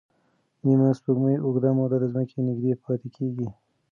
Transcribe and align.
نیمه 0.65 0.89
سپوږمۍ 0.97 1.35
اوږده 1.41 1.69
موده 1.77 1.97
د 2.01 2.05
ځمکې 2.13 2.37
نږدې 2.47 2.71
پاتې 2.83 3.07
کېږي. 3.15 3.47